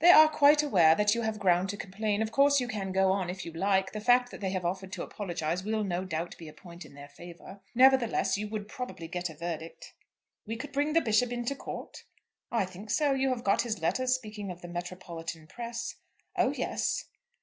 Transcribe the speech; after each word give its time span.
"They 0.00 0.10
are 0.10 0.28
quite 0.28 0.62
aware 0.62 0.94
that 0.96 1.14
you 1.14 1.22
have 1.22 1.38
ground 1.38 1.70
to 1.70 1.78
complain. 1.78 2.20
Of 2.20 2.30
course 2.30 2.60
you 2.60 2.68
can 2.68 2.92
go 2.92 3.10
on 3.10 3.30
if 3.30 3.46
you 3.46 3.54
like. 3.54 3.92
The 3.92 4.02
fact 4.02 4.30
that 4.30 4.42
they 4.42 4.50
have 4.50 4.66
offered 4.66 4.92
to 4.92 5.02
apologise 5.02 5.62
will 5.64 5.82
no 5.82 6.04
doubt 6.04 6.36
be 6.36 6.46
a 6.46 6.52
point 6.52 6.84
in 6.84 6.92
their 6.92 7.08
favour. 7.08 7.62
Nevertheless 7.74 8.36
you 8.36 8.48
would 8.48 8.68
probably 8.68 9.08
get 9.08 9.30
a 9.30 9.34
verdict." 9.34 9.94
"We 10.46 10.56
could 10.56 10.72
bring 10.72 10.92
the 10.92 11.00
Bishop 11.00 11.32
into 11.32 11.54
court?" 11.56 12.04
"I 12.50 12.66
think 12.66 12.90
so. 12.90 13.14
You 13.14 13.30
have 13.30 13.44
got 13.44 13.62
his 13.62 13.80
letter 13.80 14.06
speaking 14.06 14.50
of 14.50 14.60
the 14.60 14.68
'metropolitan 14.68 15.46
press'?" 15.46 15.94
"Oh 16.36 16.52
yes." 16.52 17.06